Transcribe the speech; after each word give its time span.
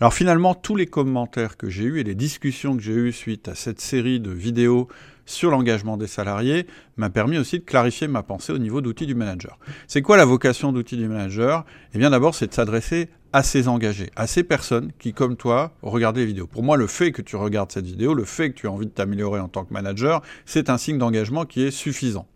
Alors 0.00 0.12
finalement, 0.12 0.56
tous 0.56 0.74
les 0.74 0.86
commentaires 0.86 1.56
que 1.56 1.70
j'ai 1.70 1.84
eus 1.84 2.00
et 2.00 2.02
les 2.02 2.16
discussions 2.16 2.76
que 2.76 2.82
j'ai 2.82 2.94
eues 2.94 3.12
suite 3.12 3.46
à 3.46 3.54
cette 3.54 3.80
série 3.80 4.18
de 4.18 4.32
vidéos 4.32 4.88
sur 5.24 5.52
l'engagement 5.52 5.96
des 5.96 6.08
salariés 6.08 6.66
m'a 6.96 7.10
permis 7.10 7.38
aussi 7.38 7.60
de 7.60 7.64
clarifier 7.64 8.08
ma 8.08 8.24
pensée 8.24 8.52
au 8.52 8.58
niveau 8.58 8.80
d'outils 8.80 9.06
du 9.06 9.14
manager. 9.14 9.56
C'est 9.86 10.02
quoi 10.02 10.16
la 10.16 10.24
vocation 10.24 10.72
d'outils 10.72 10.96
du 10.96 11.06
manager? 11.06 11.64
Eh 11.94 11.98
bien 11.98 12.10
d'abord, 12.10 12.34
c'est 12.34 12.48
de 12.48 12.52
s'adresser 12.52 13.08
à 13.32 13.44
ces 13.44 13.68
engagés, 13.68 14.10
à 14.16 14.26
ces 14.26 14.42
personnes 14.42 14.90
qui, 14.98 15.12
comme 15.12 15.36
toi, 15.36 15.72
regardent 15.80 16.16
les 16.16 16.26
vidéos. 16.26 16.48
Pour 16.48 16.64
moi, 16.64 16.76
le 16.76 16.88
fait 16.88 17.12
que 17.12 17.22
tu 17.22 17.36
regardes 17.36 17.70
cette 17.70 17.86
vidéo, 17.86 18.14
le 18.14 18.24
fait 18.24 18.50
que 18.50 18.56
tu 18.56 18.66
as 18.66 18.72
envie 18.72 18.86
de 18.86 18.90
t'améliorer 18.90 19.38
en 19.38 19.48
tant 19.48 19.64
que 19.64 19.72
manager, 19.72 20.22
c'est 20.44 20.70
un 20.70 20.76
signe 20.76 20.98
d'engagement 20.98 21.44
qui 21.44 21.62
est 21.62 21.70
suffisant. 21.70 22.26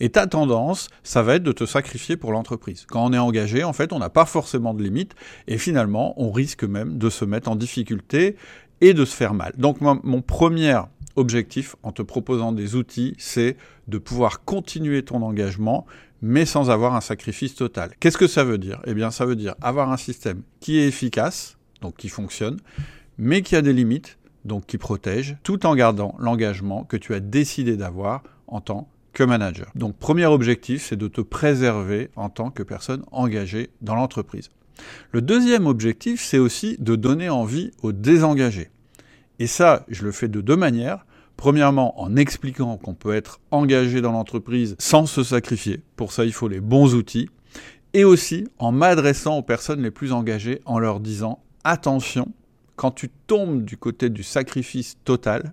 Et 0.00 0.10
ta 0.10 0.26
tendance, 0.26 0.88
ça 1.02 1.22
va 1.22 1.36
être 1.36 1.42
de 1.42 1.52
te 1.52 1.66
sacrifier 1.66 2.16
pour 2.16 2.32
l'entreprise. 2.32 2.86
Quand 2.88 3.04
on 3.04 3.12
est 3.12 3.18
engagé, 3.18 3.64
en 3.64 3.72
fait, 3.72 3.92
on 3.92 3.98
n'a 3.98 4.10
pas 4.10 4.24
forcément 4.24 4.74
de 4.74 4.82
limite 4.82 5.14
et 5.46 5.58
finalement, 5.58 6.14
on 6.20 6.30
risque 6.30 6.64
même 6.64 6.98
de 6.98 7.10
se 7.10 7.24
mettre 7.24 7.50
en 7.50 7.56
difficulté 7.56 8.36
et 8.80 8.94
de 8.94 9.04
se 9.04 9.14
faire 9.14 9.34
mal. 9.34 9.52
Donc 9.58 9.80
mon 9.80 10.22
premier 10.22 10.80
objectif 11.16 11.76
en 11.82 11.92
te 11.92 12.02
proposant 12.02 12.52
des 12.52 12.76
outils, 12.76 13.14
c'est 13.18 13.56
de 13.88 13.98
pouvoir 13.98 14.44
continuer 14.44 15.02
ton 15.02 15.22
engagement, 15.22 15.84
mais 16.22 16.46
sans 16.46 16.70
avoir 16.70 16.94
un 16.94 17.00
sacrifice 17.00 17.54
total. 17.54 17.90
Qu'est-ce 18.00 18.18
que 18.18 18.28
ça 18.28 18.44
veut 18.44 18.58
dire? 18.58 18.80
Eh 18.86 18.94
bien, 18.94 19.10
ça 19.10 19.26
veut 19.26 19.36
dire 19.36 19.54
avoir 19.60 19.90
un 19.90 19.96
système 19.96 20.42
qui 20.60 20.78
est 20.78 20.86
efficace, 20.86 21.56
donc 21.80 21.96
qui 21.96 22.08
fonctionne, 22.08 22.58
mais 23.18 23.42
qui 23.42 23.56
a 23.56 23.62
des 23.62 23.72
limites, 23.72 24.18
donc 24.44 24.66
qui 24.66 24.78
protège, 24.78 25.36
tout 25.42 25.66
en 25.66 25.74
gardant 25.74 26.14
l'engagement 26.18 26.84
que 26.84 26.96
tu 26.96 27.14
as 27.14 27.20
décidé 27.20 27.76
d'avoir 27.76 28.22
en 28.46 28.60
tant 28.60 28.88
manager. 29.22 29.70
Donc 29.74 29.96
premier 29.96 30.26
objectif, 30.26 30.82
c'est 30.82 30.96
de 30.96 31.08
te 31.08 31.20
préserver 31.20 32.10
en 32.16 32.28
tant 32.28 32.50
que 32.50 32.62
personne 32.62 33.04
engagée 33.12 33.70
dans 33.80 33.94
l'entreprise. 33.94 34.50
Le 35.12 35.22
deuxième 35.22 35.66
objectif, 35.66 36.22
c'est 36.22 36.38
aussi 36.38 36.76
de 36.78 36.96
donner 36.96 37.28
envie 37.28 37.72
aux 37.82 37.92
désengagés. 37.92 38.70
Et 39.38 39.46
ça, 39.46 39.84
je 39.88 40.04
le 40.04 40.12
fais 40.12 40.28
de 40.28 40.40
deux 40.40 40.56
manières. 40.56 41.06
Premièrement, 41.36 42.00
en 42.00 42.16
expliquant 42.16 42.76
qu'on 42.76 42.94
peut 42.94 43.14
être 43.14 43.40
engagé 43.50 44.00
dans 44.00 44.12
l'entreprise 44.12 44.74
sans 44.78 45.06
se 45.06 45.22
sacrifier. 45.22 45.80
Pour 45.96 46.12
ça, 46.12 46.24
il 46.24 46.32
faut 46.32 46.48
les 46.48 46.60
bons 46.60 46.94
outils. 46.94 47.28
Et 47.94 48.04
aussi 48.04 48.46
en 48.58 48.72
m'adressant 48.72 49.38
aux 49.38 49.42
personnes 49.42 49.82
les 49.82 49.90
plus 49.90 50.12
engagées 50.12 50.60
en 50.64 50.78
leur 50.78 51.00
disant 51.00 51.40
attention, 51.64 52.32
quand 52.76 52.90
tu 52.90 53.08
tombes 53.26 53.64
du 53.64 53.76
côté 53.76 54.10
du 54.10 54.22
sacrifice 54.22 54.98
total, 55.04 55.52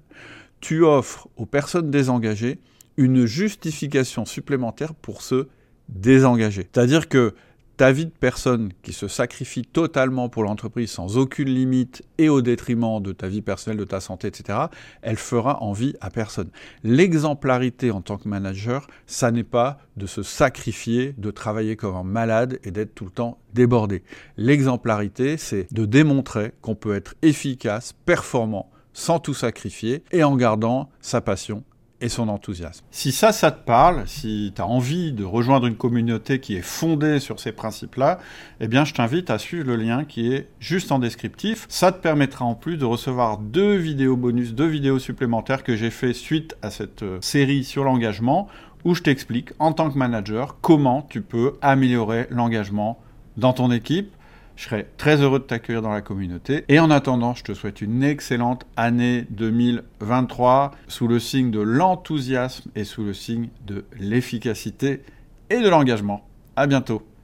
tu 0.60 0.84
offres 0.84 1.28
aux 1.38 1.46
personnes 1.46 1.92
désengagées 1.92 2.60
une 2.98 3.26
justification 3.26 4.26
supplémentaire 4.26 4.94
pour 4.94 5.22
se 5.22 5.48
désengager. 5.90 6.68
C'est-à-dire 6.72 7.10
que 7.10 7.34
ta 7.78 7.92
vie 7.92 8.06
de 8.06 8.12
personne 8.12 8.72
qui 8.84 8.94
se 8.94 9.08
sacrifie 9.08 9.64
totalement 9.64 10.30
pour 10.30 10.44
l'entreprise 10.44 10.92
sans 10.92 11.18
aucune 11.18 11.50
limite 11.50 12.04
et 12.18 12.30
au 12.30 12.42
détriment 12.42 13.02
de 13.02 13.12
ta 13.12 13.28
vie 13.28 13.42
personnelle, 13.42 13.78
de 13.78 13.84
ta 13.84 14.00
santé, 14.00 14.28
etc., 14.28 14.60
elle 15.02 15.18
fera 15.18 15.62
envie 15.62 15.94
à 16.00 16.10
personne. 16.10 16.50
L'exemplarité 16.84 17.92
en 17.92 18.02
tant 18.02 18.18
que 18.18 18.30
manager, 18.30 18.88
ça 19.08 19.32
n'est 19.32 19.44
pas 19.44 19.80
de 19.98 20.06
se 20.06 20.24
sacrifier, 20.24 21.14
de 21.18 21.32
travailler 21.32 21.76
comme 21.76 21.96
un 21.96 22.04
malade 22.04 22.60
et 22.64 22.72
d'être 22.72 22.96
tout 22.96 23.06
le 23.06 23.12
temps 23.12 23.40
débordé. 23.54 24.04
L'exemplarité, 24.38 25.38
c'est 25.38 25.68
de 25.74 25.86
démontrer 25.86 26.54
qu'on 26.62 26.76
peut 26.76 26.96
être 26.96 27.16
efficace, 27.22 27.94
performant, 28.06 28.72
sans 28.94 29.20
tout 29.20 29.34
sacrifier 29.34 30.04
et 30.12 30.24
en 30.24 30.38
gardant 30.38 30.90
sa 31.02 31.20
passion 31.20 31.66
et 32.02 32.10
son 32.10 32.28
enthousiasme. 32.28 32.86
Si 32.92 33.12
ça, 33.12 33.32
ça 33.32 33.52
te 33.52 33.66
parle, 33.66 34.08
si 34.08 34.52
tu 34.56 34.62
as 34.62 34.68
envie 34.68 35.12
de 35.12 35.24
rejoindre 35.24 35.66
une 35.66 35.76
communauté 35.76 36.40
qui 36.40 36.56
est 36.56 36.62
fondée 36.62 37.20
sur 37.20 37.40
ces 37.40 37.52
principes-là, 37.52 38.20
eh 38.60 38.68
bien, 38.68 38.86
je 38.86 38.94
t'invite 38.94 39.30
à 39.30 39.38
suivre 39.38 39.68
le 39.68 39.76
lien 39.76 40.04
qui 40.04 40.34
est 40.34 40.50
juste 40.60 40.92
en 40.92 41.00
descriptif. 41.00 41.66
Ça 41.70 41.92
te 41.92 42.02
permettra 42.02 42.46
en 42.46 42.56
plus 42.56 42.78
de 42.78 42.86
recevoir 42.86 43.38
deux 43.38 43.76
vidéos 43.76 44.18
bonus, 44.18 44.54
deux 44.54 44.68
vidéos 44.68 45.00
supplémentaires 45.00 45.64
que 45.64 45.76
j'ai 45.76 45.90
fait 45.90 46.14
suite 46.14 46.56
à 46.62 46.70
cette 46.70 47.04
euh, 47.04 47.18
série 47.22 47.64
sur 47.64 47.84
l'engagement 47.84 48.48
où 48.84 48.94
je 48.94 49.02
t'explique 49.02 49.52
en 49.60 49.74
tant 49.74 49.90
que 49.90 49.98
manager 49.98 50.58
comment 50.62 51.02
tu 51.10 51.22
peux 51.22 51.54
améliorer 51.62 52.28
l'engagement 52.30 53.00
dans 53.38 53.54
ton 53.54 53.72
équipe 53.72 54.15
je 54.56 54.64
serai 54.64 54.88
très 54.98 55.22
heureux 55.22 55.40
de 55.40 55.44
t'accueillir 55.44 55.82
dans 55.82 55.92
la 55.92 56.02
communauté. 56.02 56.66
Et 56.70 56.80
en 56.80 56.90
attendant, 56.90 57.34
je 57.34 57.44
te 57.44 57.54
souhaite 57.54 57.82
une 57.82 58.04
excellente 58.04 58.66
année 58.78 59.26
2023 59.32 60.72
sous 60.88 61.08
le 61.08 61.20
signe 61.20 61.52
de 61.52 61.60
l'enthousiasme 61.60 62.70
et 62.76 62.84
sous 62.84 63.04
le 63.04 63.14
signe 63.14 63.50
de 63.68 63.86
l'efficacité 64.00 65.02
et 65.50 65.62
de 65.62 65.70
l'engagement. 65.70 66.26
À 66.56 66.68
bientôt. 66.68 67.06